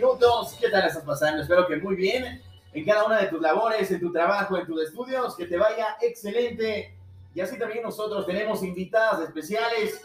minutos. 0.00 0.56
¿Qué 0.58 0.70
tal 0.70 0.86
estás 0.86 1.04
pasando? 1.04 1.42
Espero 1.42 1.66
que 1.66 1.76
muy 1.76 1.94
bien. 1.94 2.40
En 2.72 2.84
cada 2.86 3.04
una 3.04 3.20
de 3.20 3.26
tus 3.26 3.40
labores, 3.40 3.90
en 3.90 4.00
tu 4.00 4.10
trabajo, 4.10 4.56
en 4.56 4.66
tus 4.66 4.82
estudios, 4.82 5.36
que 5.36 5.44
te 5.44 5.58
vaya 5.58 5.96
excelente. 6.00 6.96
Y 7.34 7.40
así 7.40 7.58
también 7.58 7.82
nosotros 7.82 8.24
tenemos 8.26 8.62
invitadas 8.62 9.20
especiales. 9.20 10.00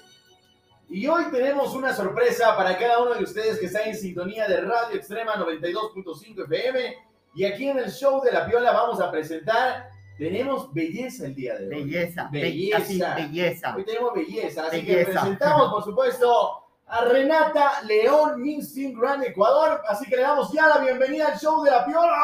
Y 0.90 1.08
hoy 1.08 1.24
tenemos 1.32 1.74
una 1.74 1.94
sorpresa 1.94 2.58
para 2.58 2.78
cada 2.78 3.02
uno 3.02 3.14
de 3.14 3.24
ustedes 3.24 3.58
que 3.58 3.68
está 3.68 3.84
en 3.84 3.96
sintonía 3.96 4.48
de 4.50 4.62
Radio 4.62 4.98
Extrema 4.98 5.36
92.5 5.36 6.44
FM. 6.44 6.98
Y 7.34 7.46
aquí 7.46 7.70
en 7.70 7.80
el 7.80 7.90
show 7.90 8.22
de 8.22 8.34
la 8.34 8.46
Piola 8.46 8.74
vamos 8.74 9.00
a 9.00 9.10
presentar 9.10 9.90
tenemos 10.18 10.74
belleza 10.74 11.26
el 11.26 11.36
día 11.36 11.56
de 11.56 11.68
hoy. 11.68 11.84
Belleza, 11.84 12.30
belleza. 12.32 13.16
belleza. 13.16 13.76
Hoy 13.76 13.84
tenemos 13.84 14.14
belleza, 14.14 14.68
así 14.68 14.86
que 14.86 15.06
presentamos, 15.06 15.72
por 15.74 15.84
supuesto, 15.84 16.65
a 16.88 17.06
Renata 17.06 17.82
León 17.84 18.42
Minsting 18.42 18.98
Gran 19.00 19.24
Ecuador. 19.24 19.82
Así 19.88 20.06
que 20.06 20.16
le 20.16 20.22
damos 20.22 20.52
ya 20.52 20.68
la 20.68 20.78
bienvenida 20.80 21.28
al 21.30 21.40
show 21.40 21.64
de 21.64 21.72
la 21.72 21.86
Piola. 21.86 22.18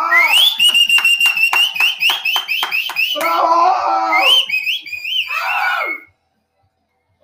¡Bravo! 3.19 3.73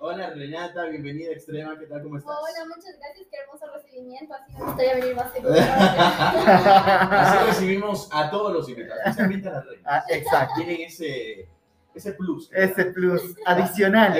Hola 0.00 0.30
Renata, 0.30 0.84
bienvenida 0.86 1.30
a 1.30 1.32
Extrema, 1.32 1.76
¿qué 1.78 1.86
tal? 1.86 2.02
¿Cómo 2.02 2.18
estás? 2.18 2.32
Hola, 2.34 2.74
muchas 2.74 2.96
gracias, 2.98 3.26
qué 3.30 3.36
hermoso 3.36 3.66
recibimiento, 3.74 4.32
así 4.32 4.52
me 4.52 4.64
gustaría 4.64 4.94
venir 4.94 5.16
más 5.16 5.32
seguido. 5.32 5.54
así 7.10 7.46
recibimos 7.46 8.08
a 8.12 8.30
todos 8.30 8.52
los 8.52 8.68
invitados, 8.68 9.00
especialmente 9.04 9.48
a 9.48 9.52
la 9.52 9.60
reina. 9.62 9.82
Ah, 9.84 10.04
exacto. 10.08 10.54
Tienen 10.56 10.80
ese, 10.82 11.48
ese 11.94 12.12
plus. 12.12 12.48
Ese 12.52 12.84
plus 12.86 13.34
adicional. 13.44 14.16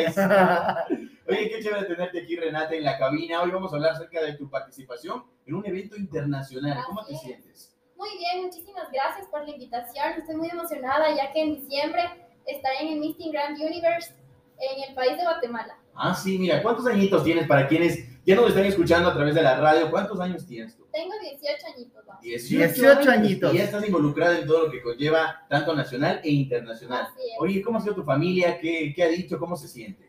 Oye, 1.28 1.50
qué 1.50 1.62
chévere 1.62 1.84
tenerte 1.84 2.20
aquí, 2.22 2.36
Renata, 2.36 2.74
en 2.74 2.84
la 2.84 2.96
cabina. 2.96 3.42
Hoy 3.42 3.50
vamos 3.50 3.70
a 3.70 3.76
hablar 3.76 3.92
acerca 3.92 4.22
de 4.22 4.32
tu 4.32 4.48
participación 4.48 5.24
en 5.44 5.56
un 5.56 5.66
evento 5.66 5.94
internacional. 5.94 6.82
¿Cómo 6.86 7.04
te 7.04 7.14
sientes? 7.16 7.76
Muy 7.98 8.08
bien, 8.16 8.46
muchísimas 8.46 8.90
gracias 8.90 9.26
por 9.28 9.44
la 9.44 9.50
invitación. 9.50 10.12
Estoy 10.16 10.36
muy 10.36 10.48
emocionada 10.48 11.14
ya 11.14 11.30
que 11.30 11.42
en 11.42 11.56
diciembre 11.56 12.02
estaré 12.46 12.80
en 12.80 12.94
el 12.94 13.00
Misting 13.00 13.30
Grand 13.30 13.60
Universe 13.60 14.14
en 14.58 14.88
el 14.88 14.94
país 14.94 15.18
de 15.18 15.24
Guatemala. 15.24 15.78
Ah, 15.94 16.14
sí, 16.14 16.38
mira, 16.38 16.62
¿cuántos 16.62 16.86
añitos 16.86 17.22
tienes 17.22 17.46
para 17.46 17.68
quienes 17.68 18.24
ya 18.24 18.34
nos 18.34 18.48
están 18.48 18.64
escuchando 18.64 19.10
a 19.10 19.14
través 19.14 19.34
de 19.34 19.42
la 19.42 19.60
radio? 19.60 19.90
¿Cuántos 19.90 20.18
años 20.20 20.46
tienes 20.46 20.78
tú? 20.78 20.86
Tengo 20.90 21.12
18 21.20 21.66
añitos. 21.74 22.06
Vamos. 22.06 22.22
18, 22.22 23.10
añitos. 23.10 23.52
Y 23.52 23.58
ya 23.58 23.64
estás 23.64 23.86
involucrada 23.86 24.38
en 24.38 24.46
todo 24.46 24.64
lo 24.64 24.70
que 24.70 24.80
conlleva 24.80 25.44
tanto 25.50 25.76
nacional 25.76 26.22
e 26.24 26.30
internacional. 26.30 27.02
Así 27.02 27.20
es. 27.20 27.36
Oye, 27.38 27.60
¿cómo 27.60 27.76
ha 27.76 27.82
sido 27.82 27.96
tu 27.96 28.04
familia? 28.04 28.58
¿Qué, 28.58 28.94
¿Qué 28.96 29.02
ha 29.02 29.08
dicho? 29.08 29.38
¿Cómo 29.38 29.54
se 29.54 29.68
siente? 29.68 30.08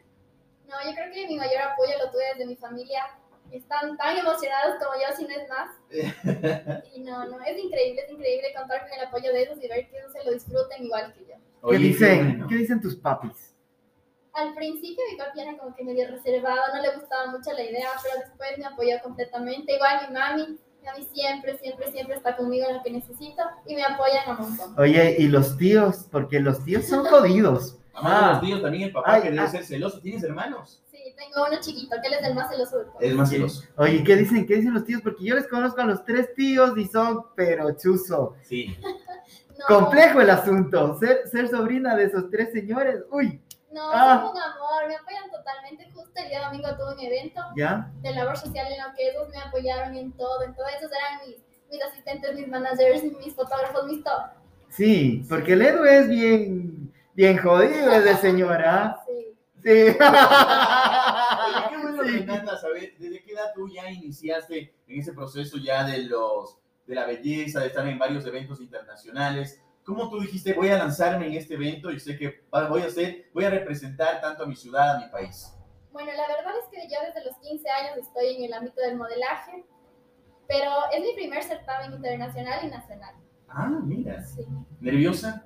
No, 0.69 0.75
yo 0.85 0.95
creo 0.95 1.11
que 1.11 1.27
mi 1.27 1.35
mayor 1.35 1.61
apoyo 1.63 1.93
lo 1.97 2.11
tuve 2.11 2.23
desde 2.33 2.45
mi 2.45 2.55
familia. 2.55 3.01
Están 3.51 3.97
tan 3.97 4.15
emocionados 4.15 4.75
como 4.77 4.93
yo, 5.01 5.15
si 5.17 5.23
no 5.23 5.33
es 5.41 5.49
más. 5.49 6.85
y 6.95 7.01
no, 7.01 7.25
no, 7.25 7.41
es 7.41 7.57
increíble, 7.57 8.03
es 8.03 8.11
increíble 8.11 8.53
contar 8.55 8.87
con 8.87 8.99
el 8.99 9.05
apoyo 9.07 9.33
de 9.33 9.41
ellos 9.41 9.57
y 9.61 9.67
ver 9.67 9.89
que 9.89 9.97
ellos 9.97 10.13
se 10.13 10.23
lo 10.23 10.31
disfruten 10.31 10.85
igual 10.85 11.11
que 11.13 11.25
yo. 11.25 11.69
¿Qué, 11.69 11.77
dicen, 11.77 12.45
¿Qué 12.47 12.55
dicen 12.55 12.79
tus 12.79 12.95
papis? 12.95 13.49
al 14.39 14.53
principio 14.53 15.03
mi 15.11 15.17
papi 15.17 15.41
era 15.41 15.57
como 15.57 15.75
que 15.75 15.83
medio 15.83 16.07
reservado, 16.07 16.61
no 16.73 16.81
le 16.81 16.95
gustaba 16.95 17.31
mucho 17.31 17.51
la 17.51 17.63
idea, 17.63 17.89
pero 18.01 18.19
después 18.19 18.57
me 18.57 18.65
apoyó 18.65 19.01
completamente. 19.03 19.75
Igual 19.75 20.07
mi 20.07 20.13
mami, 20.13 20.59
mami 20.85 21.07
siempre, 21.13 21.57
siempre, 21.57 21.91
siempre 21.91 22.15
está 22.15 22.35
conmigo 22.37 22.67
en 22.69 22.77
lo 22.77 22.83
que 22.83 22.91
necesito 22.91 23.43
y 23.65 23.75
me 23.75 23.83
apoyan 23.83 24.29
un 24.29 24.37
montón. 24.37 24.79
Oye, 24.79 25.15
¿y 25.19 25.27
los 25.27 25.57
tíos? 25.57 26.07
Porque 26.11 26.39
los 26.39 26.63
tíos 26.63 26.85
son 26.85 27.05
jodidos. 27.09 27.78
Ah, 27.93 28.31
los 28.33 28.41
tíos 28.41 28.61
también, 28.61 28.83
el 28.85 28.91
papá 28.91 29.21
que 29.21 29.31
debe 29.31 29.47
ser 29.47 29.63
celoso. 29.63 29.99
¿Tienes 29.99 30.23
hermanos? 30.23 30.81
Sí, 30.91 30.97
tengo 31.17 31.47
uno 31.47 31.59
chiquito, 31.59 31.95
que 32.01 32.07
él 32.07 32.13
es 32.13 32.27
el 32.27 32.35
más 32.35 32.49
celoso. 32.49 32.85
El 32.99 33.15
más 33.15 33.29
celoso. 33.29 33.63
Oye, 33.77 34.03
¿qué 34.03 34.15
dicen? 34.15 34.45
¿Qué 34.45 34.55
dicen 34.55 34.73
los 34.73 34.85
tíos? 34.85 35.01
Porque 35.01 35.23
yo 35.23 35.35
les 35.35 35.47
conozco 35.47 35.81
a 35.81 35.85
los 35.85 36.05
tres 36.05 36.33
tíos 36.35 36.77
y 36.77 36.85
son 36.87 37.25
pero 37.35 37.71
chuzo. 37.77 38.35
Sí. 38.43 38.77
Complejo 39.67 40.21
el 40.21 40.29
asunto. 40.29 40.97
Ser, 40.99 41.27
ser 41.27 41.49
sobrina 41.49 41.95
de 41.95 42.05
esos 42.05 42.29
tres 42.29 42.51
señores, 42.51 43.03
uy. 43.11 43.41
No, 43.71 43.91
ah. 43.91 44.21
son 44.21 44.31
un 44.31 44.41
amor, 44.41 44.87
me 44.87 44.95
apoyan 44.95 45.29
totalmente. 45.29 45.91
Justo 45.93 46.11
el 46.15 46.29
día 46.29 46.45
domingo 46.45 46.69
tuve 46.75 46.93
un 46.93 46.99
evento 46.99 47.41
¿Ya? 47.55 47.91
de 48.01 48.11
labor 48.11 48.37
social 48.37 48.65
en 48.71 48.79
lo 48.79 48.95
que 48.95 49.09
ellos 49.09 49.29
me 49.29 49.39
apoyaron 49.39 49.95
en 49.95 50.11
todo. 50.13 50.43
En 50.43 50.55
todo 50.55 50.65
esos 50.67 50.89
eran 50.91 51.27
mis, 51.27 51.37
mis 51.69 51.83
asistentes, 51.83 52.35
mis 52.35 52.47
managers, 52.47 53.03
mis 53.03 53.35
fotógrafos, 53.35 53.85
mis 53.85 54.03
todo. 54.03 54.39
Sí, 54.69 55.25
porque 55.27 55.53
el 55.53 55.61
Edu 55.63 55.83
es 55.83 56.07
bien, 56.07 56.78
bien 57.13 57.37
jodido 57.37 57.91
ese 57.91 58.15
señora. 58.17 58.99
Sí. 59.05 59.37
Sí. 59.61 59.69
Oye, 59.71 59.93
qué 61.69 61.77
bueno, 61.81 62.03
sí. 62.03 62.09
Renata, 62.19 62.57
saber 62.57 62.93
desde 62.97 63.21
qué 63.23 63.33
edad 63.33 63.51
tú 63.53 63.67
ya 63.67 63.91
iniciaste 63.91 64.73
en 64.87 64.99
ese 64.99 65.13
proceso 65.13 65.57
ya 65.57 65.83
de 65.83 66.03
los 66.03 66.57
de 66.87 66.95
la 66.95 67.05
belleza, 67.05 67.59
de 67.59 67.67
estar 67.67 67.87
en 67.87 67.99
varios 67.99 68.25
eventos 68.25 68.59
internacionales. 68.61 69.61
¿Cómo 69.83 70.09
tú 70.09 70.19
dijiste, 70.21 70.53
voy 70.53 70.69
a 70.69 70.77
lanzarme 70.77 71.27
en 71.27 71.33
este 71.33 71.53
evento 71.53 71.91
y 71.91 71.99
sé 71.99 72.17
que 72.17 72.43
voy 72.51 72.81
a 72.81 72.87
hacer, 72.87 73.29
voy 73.33 73.45
a 73.45 73.49
representar 73.49 74.21
tanto 74.21 74.43
a 74.43 74.47
mi 74.47 74.55
ciudad, 74.55 74.95
a 74.95 74.99
mi 74.99 75.11
país? 75.11 75.53
Bueno, 75.91 76.11
la 76.11 76.27
verdad 76.27 76.53
es 76.57 76.65
que 76.71 76.87
yo 76.87 76.97
desde 77.05 77.25
los 77.29 77.37
15 77.37 77.69
años 77.69 77.97
estoy 77.97 78.35
en 78.35 78.43
el 78.45 78.53
ámbito 78.53 78.81
del 78.81 78.97
modelaje, 78.97 79.65
pero 80.47 80.71
es 80.91 81.01
mi 81.01 81.13
primer 81.13 81.43
certamen 81.43 81.93
internacional 81.93 82.59
y 82.63 82.69
nacional. 82.69 83.15
Ah, 83.47 83.69
mira. 83.83 84.21
Sí. 84.23 84.45
¿Nerviosa? 84.79 85.45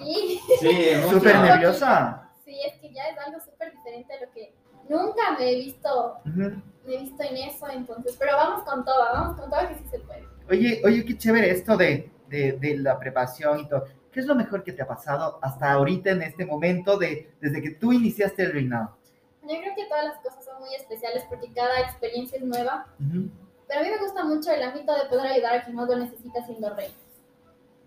Sí. 0.00 0.40
Sí, 0.60 0.76
súper 1.08 1.38
nerviosa. 1.38 2.30
Sí, 2.44 2.56
es 2.66 2.80
que 2.80 2.92
ya 2.92 3.08
es 3.08 3.18
algo 3.18 3.40
súper 3.40 3.72
diferente 3.72 4.12
a 4.14 4.24
lo 4.24 4.32
que 4.32 4.52
nunca 4.88 5.36
me 5.38 5.52
he 5.52 5.54
visto, 5.56 6.16
me 6.24 6.94
he 6.94 6.98
visto 6.98 7.22
en 7.22 7.36
eso, 7.36 7.68
entonces, 7.68 8.16
pero 8.18 8.36
vamos 8.36 8.64
con 8.64 8.84
todo, 8.84 8.98
vamos 9.12 9.38
con 9.38 9.50
todo 9.50 9.68
que 9.68 9.74
sí 9.76 9.84
se 9.90 9.98
puede. 10.00 10.26
Oye, 10.48 10.82
oye, 10.84 11.04
qué 11.04 11.16
chévere 11.16 11.50
esto 11.50 11.76
de 11.76 12.10
de, 12.30 12.76
la 12.78 12.98
preparación 12.98 13.60
y 13.60 13.68
todo. 13.68 13.84
¿Qué 14.12 14.20
es 14.20 14.26
lo 14.26 14.34
mejor 14.34 14.62
que 14.64 14.72
te 14.72 14.82
ha 14.82 14.86
pasado 14.86 15.38
hasta 15.42 15.70
ahorita 15.72 16.10
en 16.10 16.22
este 16.22 16.44
momento 16.44 16.96
de, 16.96 17.32
desde 17.40 17.62
que 17.62 17.70
tú 17.70 17.92
iniciaste 17.92 18.42
el 18.42 18.52
reinado? 18.52 18.96
Yo 19.42 19.58
creo 19.60 19.74
que 19.74 19.86
todas 19.86 20.04
las 20.04 20.18
cosas 20.18 20.44
son 20.44 20.60
muy 20.60 20.74
especiales 20.74 21.24
porque 21.28 21.52
cada 21.52 21.80
experiencia 21.80 22.38
es 22.38 22.44
nueva. 22.44 22.86
Pero 22.98 23.80
a 23.80 23.82
mí 23.82 23.90
me 23.90 23.98
gusta 23.98 24.24
mucho 24.24 24.50
el 24.50 24.62
ámbito 24.62 24.94
de 24.94 25.08
poder 25.08 25.26
ayudar 25.26 25.54
a 25.56 25.64
quien 25.64 25.76
más 25.76 25.88
lo 25.88 25.96
necesita 25.96 26.44
siendo 26.44 26.74
rey. 26.74 26.92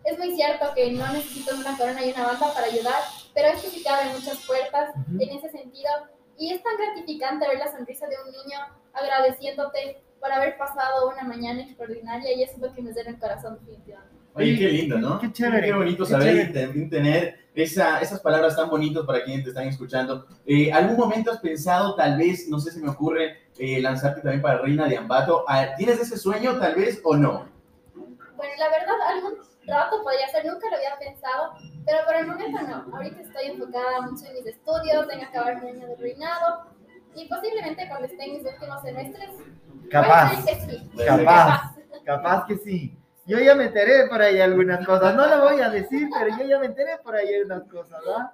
Es 0.05 0.17
muy 0.17 0.35
cierto 0.35 0.65
que 0.75 0.91
no 0.91 1.11
necesito 1.13 1.55
una 1.55 1.77
corona 1.77 2.05
y 2.05 2.11
una 2.11 2.27
banda 2.27 2.53
para 2.53 2.67
ayudar, 2.67 3.01
pero 3.33 3.47
es 3.49 3.61
que 3.61 3.69
sí 3.69 3.83
que 3.83 3.89
abre 3.89 4.13
muchas 4.13 4.37
puertas 4.45 4.93
en 5.07 5.29
ese 5.29 5.49
sentido. 5.49 5.89
Y 6.37 6.51
es 6.51 6.61
tan 6.63 6.75
gratificante 6.77 7.47
ver 7.47 7.59
la 7.59 7.71
sonrisa 7.71 8.07
de 8.07 8.15
un 8.25 8.31
niño 8.31 8.59
agradeciéndote 8.93 10.01
por 10.19 10.31
haber 10.31 10.57
pasado 10.57 11.09
una 11.09 11.23
mañana 11.23 11.63
extraordinaria 11.63 12.33
y 12.33 12.43
eso 12.43 12.53
es 12.55 12.61
lo 12.61 12.73
que 12.73 12.81
me 12.81 12.91
llena 12.91 13.11
el 13.11 13.19
corazón 13.19 13.57
definitivamente. 13.59 14.13
Oye, 14.35 14.57
qué 14.57 14.67
lindo, 14.69 14.97
¿no? 14.97 15.19
Qué 15.19 15.31
chévere. 15.31 15.67
Qué 15.67 15.73
bonito 15.73 16.05
saber 16.05 16.51
y 16.75 16.89
tener 16.89 17.43
esa, 17.53 17.99
esas 17.99 18.19
palabras 18.19 18.55
tan 18.55 18.69
bonitas 18.69 19.05
para 19.05 19.23
quienes 19.23 19.43
te 19.43 19.49
están 19.49 19.67
escuchando. 19.67 20.25
Eh, 20.45 20.71
¿Algún 20.71 20.97
momento 20.97 21.31
has 21.31 21.39
pensado, 21.39 21.95
tal 21.95 22.17
vez, 22.17 22.47
no 22.49 22.59
sé 22.59 22.71
si 22.71 22.79
me 22.79 22.89
ocurre, 22.89 23.37
eh, 23.57 23.79
lanzarte 23.79 24.21
también 24.21 24.41
para 24.41 24.59
Reina 24.59 24.87
de 24.87 24.97
Ambato? 24.97 25.45
Ah, 25.47 25.67
¿Tienes 25.77 25.99
ese 25.99 26.17
sueño, 26.17 26.57
tal 26.57 26.75
vez, 26.75 26.99
o 27.03 27.15
no? 27.15 27.47
Bueno, 27.95 28.53
la 28.57 28.69
verdad, 28.69 28.95
algún 29.07 29.35
rato 29.67 30.03
podría 30.03 30.27
ser, 30.29 30.45
nunca 30.45 30.69
lo 30.69 30.75
había 30.77 30.97
pensado, 30.99 31.53
pero 31.85 32.05
por 32.05 32.15
el 32.15 32.27
momento 32.27 32.61
no. 32.61 32.95
Ahorita 32.95 33.21
estoy 33.21 33.45
enfocada 33.45 34.01
mucho 34.01 34.25
en 34.25 34.33
mis 34.33 34.45
estudios, 34.45 35.09
en 35.11 35.21
acabar 35.21 35.61
mi 35.61 35.69
año 35.69 35.87
de 35.87 35.95
reinado 35.95 36.67
y 37.15 37.27
posiblemente 37.27 37.87
cuando 37.87 38.07
esté 38.07 38.23
en 38.23 38.33
mis 38.33 38.45
últimos 38.45 38.81
semestres. 38.81 39.29
Capaz. 39.89 40.43
Capaz. 41.05 41.75
Capaz 42.03 42.45
que 42.47 42.57
sí. 42.57 42.97
Yo 43.25 43.39
ya 43.39 43.55
me 43.55 43.65
enteré 43.65 44.07
por 44.07 44.21
ahí 44.21 44.41
algunas 44.41 44.85
cosas. 44.85 45.15
No 45.15 45.25
lo 45.27 45.41
voy 45.43 45.61
a 45.61 45.69
decir, 45.69 46.09
pero 46.17 46.37
yo 46.37 46.45
ya 46.45 46.59
me 46.59 46.65
enteré 46.65 46.97
por 47.03 47.15
ahí 47.15 47.33
algunas 47.33 47.63
cosas, 47.69 47.99
¿verdad? 48.03 48.31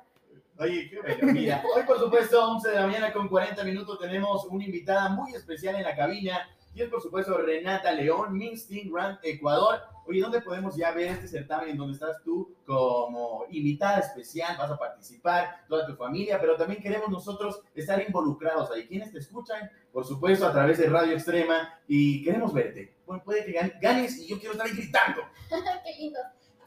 Oye, 0.58 0.90
qué 0.90 1.00
bello. 1.00 1.28
Mira, 1.28 1.64
hoy 1.76 1.84
por 1.84 2.00
supuesto, 2.00 2.52
11 2.52 2.70
de 2.70 2.76
la 2.76 2.88
mañana 2.88 3.14
con 3.14 3.30
40 3.30 3.64
minutos, 3.64 4.00
tenemos 4.00 4.46
una 4.46 4.66
invitada 4.66 5.10
muy 5.10 5.34
especial 5.34 5.76
en 5.76 5.84
la 5.84 5.96
cabina. 5.96 6.50
Y 6.80 6.88
por 6.88 7.02
supuesto 7.02 7.38
Renata 7.38 7.92
León, 7.92 8.38
Minsting 8.38 8.90
Grand 8.90 9.20
Ecuador. 9.22 9.82
Oye, 10.08 10.22
¿dónde 10.22 10.40
podemos 10.40 10.78
ya 10.78 10.92
ver 10.92 11.10
este 11.10 11.28
certamen 11.28 11.72
en 11.72 11.78
donde 11.78 11.94
estás 11.94 12.24
tú 12.24 12.56
como 12.66 13.46
invitada 13.50 14.00
especial? 14.00 14.56
Vas 14.58 14.72
a 14.72 14.78
participar, 14.78 15.66
toda 15.68 15.86
tu 15.86 15.96
familia, 15.98 16.40
pero 16.40 16.56
también 16.56 16.82
queremos 16.82 17.10
nosotros 17.10 17.62
estar 17.76 18.02
involucrados 18.02 18.72
ahí. 18.72 18.88
¿Quiénes 18.88 19.12
te 19.12 19.20
escuchan? 19.20 19.70
Por 19.92 20.06
supuesto, 20.06 20.48
a 20.48 20.54
través 20.54 20.78
de 20.78 20.88
Radio 20.88 21.14
Extrema 21.14 21.78
y 21.86 22.24
queremos 22.24 22.54
verte. 22.54 22.96
Bueno, 23.06 23.24
puede 23.26 23.44
que 23.44 23.74
ganes 23.82 24.18
y 24.18 24.28
yo 24.28 24.40
quiero 24.40 24.54
estar 24.54 24.68
ahí 24.68 24.74
gritando. 24.74 25.22
Qué 25.84 25.96
lindo. 26.00 26.20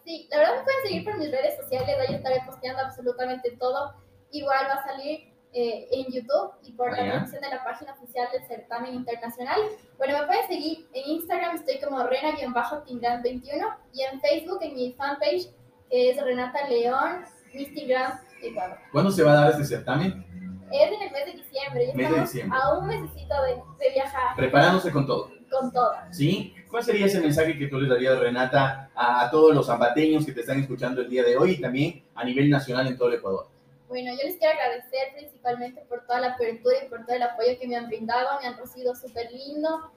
Sí, 0.04 0.28
la 0.31 0.38
verdad 0.38 0.56
me 0.58 0.64
pueden 0.64 0.82
seguir 0.82 1.04
por 1.04 1.16
mis 1.16 1.31
redes 1.31 1.56
sociales, 1.56 1.96
ahí 2.06 2.16
estaré 2.16 2.42
posteando 2.44 2.82
absolutamente 2.82 3.52
todo. 3.52 3.94
Igual 4.31 4.66
va 4.69 4.75
a 4.75 4.84
salir 4.84 5.31
eh, 5.52 5.87
en 5.93 6.06
YouTube 6.12 6.52
y 6.62 6.72
por 6.72 6.90
la 6.93 7.02
dirección 7.02 7.43
de 7.43 7.49
la 7.50 7.62
página 7.64 7.93
oficial 7.93 8.28
del 8.32 8.44
certamen 8.46 8.94
internacional. 8.94 9.58
Bueno, 9.99 10.19
me 10.19 10.26
pueden 10.26 10.46
seguir 10.49 10.88
en 10.94 11.10
Instagram, 11.10 11.56
estoy 11.56 11.78
como 11.81 12.02
rena-tingran21 12.04 13.76
y 13.93 14.02
en 14.02 14.20
Facebook 14.20 14.58
en 14.62 14.75
mi 14.75 14.93
fanpage 14.93 15.49
que 15.90 16.10
es 16.10 16.22
Renata 16.25 16.66
León, 16.69 17.25
Tingran 17.52 18.19
Ecuador. 18.43 18.78
¿Cuándo 18.93 19.10
se 19.10 19.22
va 19.22 19.32
a 19.32 19.34
dar 19.43 19.50
este 19.50 19.64
certamen? 19.66 20.25
Es 20.72 20.90
en 20.90 21.02
el 21.02 21.12
mes 21.12 21.26
de 21.26 21.32
diciembre. 21.32 21.84
y 21.84 21.87
Mes 21.88 21.96
de 21.96 22.02
estamos 22.04 22.32
diciembre. 22.32 22.58
A 22.62 22.78
un 22.78 22.87
mesecito 22.87 23.34
de, 23.43 23.54
de 23.84 23.93
viajar 23.93 24.34
Preparándose 24.37 24.90
con 24.90 25.06
todo. 25.06 25.31
con 25.50 25.70
todo. 25.70 25.93
¿Sí? 26.10 26.54
¿Cuál 26.70 26.82
sería 26.82 27.04
ese 27.04 27.20
mensaje 27.20 27.58
que 27.58 27.66
tú 27.66 27.78
les 27.78 27.90
darías, 27.90 28.19
Renata, 28.19 28.90
a, 28.94 29.26
a 29.26 29.31
todos 29.31 29.54
los 29.54 29.66
zambateños 29.66 30.25
que 30.25 30.32
te 30.32 30.40
están 30.40 30.60
escuchando 30.60 31.02
el 31.02 31.10
día 31.10 31.22
de 31.25 31.37
hoy 31.37 31.50
y 31.52 31.60
también 31.60 32.02
a 32.14 32.25
nivel 32.25 32.49
nacional 32.49 32.87
en 32.87 32.96
todo 32.96 33.08
el 33.08 33.16
Ecuador? 33.16 33.49
Bueno, 33.92 34.10
yo 34.12 34.26
les 34.26 34.38
quiero 34.38 34.54
agradecer 34.58 35.12
principalmente 35.14 35.82
por 35.82 36.06
toda 36.06 36.20
la 36.20 36.28
apertura 36.28 36.76
y 36.82 36.88
por 36.88 37.04
todo 37.04 37.14
el 37.14 37.22
apoyo 37.24 37.58
que 37.60 37.68
me 37.68 37.76
han 37.76 37.88
brindado. 37.88 38.40
Me 38.40 38.46
han 38.46 38.56
recibido 38.56 38.94
súper 38.94 39.30
lindo 39.30 39.92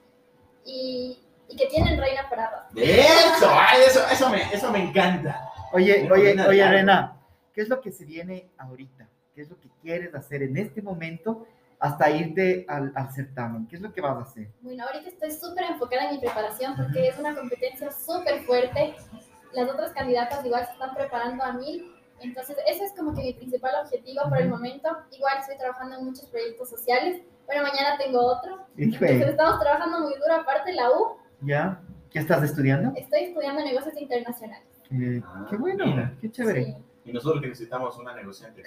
y, 0.66 1.18
y 1.48 1.56
que 1.56 1.64
tienen 1.64 1.98
reina 1.98 2.28
para 2.28 2.50
rato. 2.50 2.74
¡Eso! 2.76 3.48
Ay, 3.50 3.84
eso, 3.86 4.00
eso, 4.12 4.28
me, 4.28 4.42
eso 4.52 4.70
me 4.70 4.80
encanta. 4.82 5.50
Oye, 5.72 6.06
Bueno, 6.10 6.14
oye, 6.44 6.46
oye. 6.46 6.68
Rena, 6.68 7.16
¿qué 7.54 7.62
es 7.62 7.70
lo 7.70 7.80
que 7.80 7.90
se 7.90 8.04
viene 8.04 8.50
ahorita? 8.58 9.08
¿Qué 9.34 9.40
es 9.40 9.48
lo 9.48 9.58
que 9.58 9.70
quieres 9.80 10.14
hacer 10.14 10.42
en 10.42 10.58
este 10.58 10.82
momento 10.82 11.46
hasta 11.80 12.10
irte 12.10 12.66
al, 12.68 12.92
al 12.94 13.10
certamen? 13.14 13.66
¿Qué 13.66 13.76
es 13.76 13.80
lo 13.82 13.94
que 13.94 14.02
vas 14.02 14.18
a 14.18 14.28
hacer? 14.28 14.48
Bueno, 14.60 14.84
ahorita 14.84 15.08
estoy 15.08 15.30
súper 15.30 15.64
enfocada 15.70 16.10
en 16.10 16.16
mi 16.16 16.20
preparación 16.20 16.76
porque 16.76 17.08
es 17.08 17.18
una 17.18 17.34
competencia 17.34 17.90
súper 17.90 18.42
fuerte. 18.44 18.94
Las 19.52 19.70
otras 19.70 19.92
candidatas 19.92 20.44
igual 20.44 20.66
se 20.66 20.72
están 20.72 20.94
preparando 20.94 21.42
a 21.42 21.54
mil. 21.54 21.95
Entonces, 22.20 22.56
ese 22.66 22.84
es 22.84 22.92
como 22.96 23.14
que 23.14 23.22
mi 23.22 23.32
principal 23.34 23.74
objetivo 23.84 24.22
por 24.28 24.38
el 24.40 24.48
momento. 24.48 24.88
Igual 25.12 25.38
estoy 25.40 25.56
trabajando 25.58 25.96
en 25.98 26.04
muchos 26.06 26.26
proyectos 26.26 26.70
sociales. 26.70 27.22
Bueno, 27.46 27.62
mañana 27.62 27.96
tengo 27.98 28.20
otro. 28.20 28.66
Entonces, 28.76 29.28
estamos 29.28 29.60
trabajando 29.60 30.00
muy 30.00 30.14
duro. 30.14 30.34
Aparte, 30.34 30.72
la 30.72 30.90
U, 30.90 31.16
¿Ya? 31.42 31.80
¿Qué 32.10 32.18
estás 32.20 32.42
estudiando? 32.42 32.92
estoy 32.96 33.24
estudiando 33.24 33.62
negocios 33.62 33.94
internacionales. 33.98 34.66
Eh, 34.90 35.22
qué 35.50 35.56
bueno, 35.56 35.86
Mira. 35.86 36.12
qué 36.20 36.30
chévere. 36.30 36.64
Sí. 36.64 36.76
Y 37.04 37.12
nosotros 37.12 37.40
que 37.42 37.48
necesitamos 37.48 37.96
una 37.98 38.14
negociante. 38.14 38.62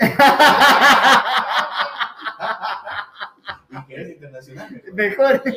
y 3.71 3.85
que 3.87 4.01
es 4.01 4.09
internacional. 4.09 4.81
Mejor. 4.93 5.41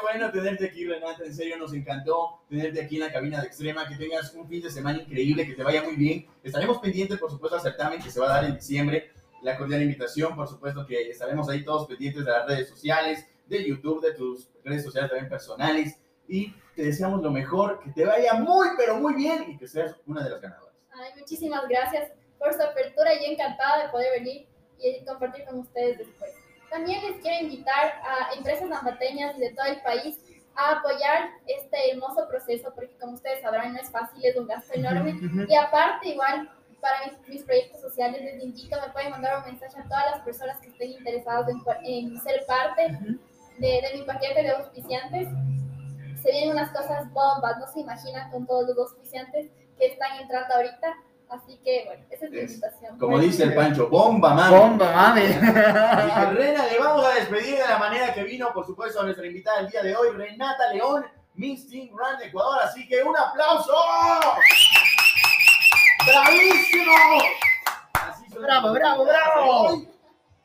bueno 0.00 0.30
tenerte 0.30 0.66
aquí, 0.66 0.86
Renata. 0.86 1.24
En 1.24 1.34
serio, 1.34 1.56
nos 1.56 1.72
encantó 1.72 2.40
tenerte 2.48 2.80
aquí 2.82 2.96
en 2.96 3.02
la 3.02 3.12
cabina 3.12 3.40
de 3.40 3.46
Extrema. 3.46 3.88
Que 3.88 3.96
tengas 3.96 4.34
un 4.34 4.48
fin 4.48 4.62
de 4.62 4.70
semana 4.70 4.98
increíble, 4.98 5.46
que 5.46 5.54
te 5.54 5.62
vaya 5.62 5.82
muy 5.82 5.96
bien. 5.96 6.26
Estaremos 6.42 6.78
pendientes, 6.78 7.18
por 7.18 7.30
supuesto, 7.30 7.56
al 7.56 7.62
certamen 7.62 8.02
que 8.02 8.10
se 8.10 8.20
va 8.20 8.26
a 8.26 8.40
dar 8.40 8.44
en 8.44 8.54
diciembre. 8.56 9.10
La 9.42 9.56
cordial 9.56 9.82
invitación, 9.82 10.36
por 10.36 10.48
supuesto, 10.48 10.86
que 10.86 11.10
estaremos 11.10 11.48
ahí 11.48 11.64
todos 11.64 11.86
pendientes 11.86 12.24
de 12.24 12.30
las 12.30 12.46
redes 12.46 12.68
sociales, 12.68 13.26
de 13.46 13.66
YouTube, 13.66 14.02
de 14.02 14.12
tus 14.12 14.48
redes 14.64 14.84
sociales 14.84 15.10
también 15.10 15.28
personales. 15.28 15.96
Y 16.28 16.52
te 16.76 16.82
deseamos 16.82 17.22
lo 17.22 17.30
mejor, 17.30 17.80
que 17.82 17.90
te 17.90 18.04
vaya 18.04 18.34
muy, 18.34 18.68
pero 18.76 18.96
muy 18.96 19.14
bien 19.14 19.50
y 19.50 19.58
que 19.58 19.66
seas 19.66 19.96
una 20.06 20.22
de 20.22 20.30
las 20.30 20.40
ganadoras. 20.40 20.74
Ay, 20.92 21.10
muchísimas 21.18 21.66
gracias 21.68 22.12
por 22.38 22.52
su 22.54 22.62
apertura 22.62 23.14
y 23.14 23.32
encantada 23.32 23.84
de 23.84 23.90
poder 23.90 24.20
venir 24.20 24.46
y 24.78 25.04
compartir 25.04 25.44
con 25.44 25.58
ustedes 25.58 25.98
después. 25.98 26.39
También 26.70 27.02
les 27.02 27.20
quiero 27.20 27.44
invitar 27.44 28.00
a 28.04 28.34
empresas 28.34 28.68
zambateñas 28.68 29.36
de 29.38 29.50
todo 29.50 29.66
el 29.66 29.80
país 29.82 30.18
a 30.54 30.78
apoyar 30.78 31.30
este 31.46 31.90
hermoso 31.90 32.28
proceso 32.28 32.72
porque 32.74 32.96
como 32.98 33.14
ustedes 33.14 33.40
sabrán 33.42 33.72
no 33.72 33.80
es 33.80 33.90
fácil, 33.90 34.24
es 34.24 34.36
un 34.36 34.46
gasto 34.46 34.72
enorme. 34.74 35.18
Y 35.48 35.54
aparte 35.54 36.08
igual 36.10 36.50
para 36.80 37.06
mis, 37.06 37.28
mis 37.28 37.42
proyectos 37.44 37.80
sociales 37.80 38.22
les 38.22 38.42
invito, 38.42 38.80
me 38.80 38.92
pueden 38.92 39.10
mandar 39.10 39.38
un 39.38 39.44
mensaje 39.44 39.78
a 39.80 39.84
todas 39.84 40.10
las 40.12 40.20
personas 40.20 40.58
que 40.60 40.68
estén 40.68 40.92
interesadas 40.92 41.48
en, 41.48 41.60
en 41.84 42.20
ser 42.20 42.44
parte 42.46 42.98
de, 43.58 43.66
de 43.82 43.98
mi 43.98 44.02
paquete 44.04 44.42
de 44.42 44.50
auspiciantes. 44.50 45.28
Se 46.22 46.30
vienen 46.30 46.52
unas 46.52 46.70
cosas 46.70 47.10
bombas, 47.12 47.58
no 47.58 47.66
se 47.66 47.80
imaginan 47.80 48.30
con 48.30 48.46
todos 48.46 48.68
los 48.68 48.78
auspiciantes 48.78 49.50
que 49.78 49.86
están 49.86 50.20
entrando 50.20 50.54
ahorita. 50.54 50.94
Así 51.30 51.60
que, 51.64 51.84
bueno, 51.86 52.04
esa 52.10 52.24
es 52.24 52.30
mi 52.32 52.40
invitación. 52.40 52.98
Como 52.98 53.18
dice 53.20 53.44
el 53.44 53.54
Pancho, 53.54 53.88
bomba, 53.88 54.34
mami. 54.34 54.56
Bomba, 54.56 54.92
mami. 54.92 55.22
Así 55.22 55.40
que, 55.40 56.26
Rena, 56.34 56.66
le 56.66 56.78
vamos 56.78 57.04
a 57.04 57.14
despedir 57.14 57.58
de 57.58 57.68
la 57.68 57.78
manera 57.78 58.12
que 58.12 58.24
vino, 58.24 58.52
por 58.52 58.66
supuesto, 58.66 59.00
a 59.00 59.04
nuestra 59.04 59.26
invitada 59.26 59.60
el 59.60 59.70
día 59.70 59.82
de 59.82 59.94
hoy, 59.94 60.10
Renata 60.10 60.72
León, 60.72 61.06
Miss 61.34 61.68
Team 61.68 61.90
Run 61.90 62.20
Ecuador. 62.20 62.58
Así 62.64 62.86
que 62.88 63.02
un 63.04 63.16
aplauso. 63.16 63.72
¡Bravísimo! 66.04 66.92
Así 67.92 68.24
Bravo, 68.36 68.72
bravo, 68.72 69.04
de 69.04 69.12
bravo. 69.12 69.89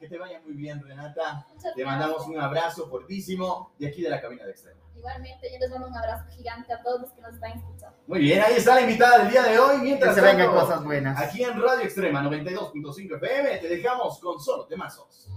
Que 0.06 0.10
te 0.10 0.18
vaya 0.20 0.40
muy 0.46 0.54
bien, 0.54 0.84
Renata. 0.84 1.48
Muchas 1.52 1.74
Te 1.74 1.84
mandamos 1.84 2.28
un 2.28 2.40
abrazo 2.40 2.88
fortísimo 2.88 3.72
de 3.80 3.88
aquí 3.88 4.04
de 4.04 4.12
la 4.12 4.22
cabina 4.22 4.46
de 4.46 4.52
Extrema. 4.52 4.80
Igualmente, 4.96 5.52
yo 5.52 5.58
les 5.58 5.70
mando 5.72 5.88
un 5.88 5.98
abrazo 5.98 6.26
gigante 6.30 6.74
a 6.74 6.84
todos 6.84 7.02
los 7.02 7.12
que 7.14 7.22
nos 7.22 7.34
están 7.34 7.58
escuchando. 7.58 7.98
Muy 8.06 8.20
bien, 8.20 8.44
ahí 8.44 8.54
está 8.56 8.76
la 8.76 8.82
invitada 8.82 9.18
del 9.18 9.32
día 9.32 9.42
de 9.42 9.58
hoy. 9.58 9.78
Que 9.78 9.84
Mientras 9.84 10.14
se 10.14 10.22
vengan 10.22 10.52
cosas 10.52 10.84
buenas. 10.84 11.20
Aquí 11.20 11.42
en 11.42 11.60
Radio 11.60 11.86
Extrema 11.86 12.22
92.5 12.22 13.16
FM 13.16 13.58
te 13.58 13.68
dejamos 13.68 14.20
con 14.20 14.40
solo 14.40 14.68
temazos. 14.68 15.28